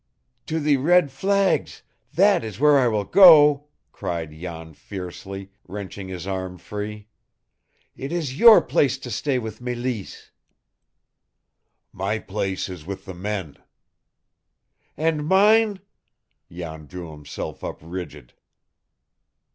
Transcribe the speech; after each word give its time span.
"To 0.47 0.59
the 0.59 0.77
red 0.77 1.11
flags, 1.11 1.83
that 2.15 2.43
is 2.43 2.59
where 2.59 2.79
I 2.79 2.87
will 2.87 3.03
go!" 3.03 3.67
cried 3.91 4.31
Jan 4.31 4.73
fiercely, 4.73 5.51
wrenching 5.67 6.07
his 6.07 6.25
arm 6.25 6.57
free. 6.57 7.07
"It 7.95 8.11
is 8.11 8.39
your 8.39 8.63
place 8.63 8.97
to 8.97 9.11
stay 9.11 9.37
with 9.37 9.61
Mélisse!" 9.61 10.31
"My 11.93 12.17
place 12.17 12.67
is 12.67 12.83
with 12.83 13.05
the 13.05 13.13
men." 13.13 13.57
"And 14.97 15.23
mine?" 15.27 15.79
Jan 16.51 16.87
drew 16.87 17.11
himself 17.11 17.63
up 17.63 17.77
rigid. 17.81 18.33